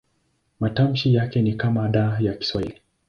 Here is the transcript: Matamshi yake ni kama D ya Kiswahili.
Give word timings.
Matamshi 0.59 1.13
yake 1.15 1.41
ni 1.41 1.53
kama 1.53 1.89
D 1.89 1.99
ya 2.25 2.33
Kiswahili. 2.33 2.79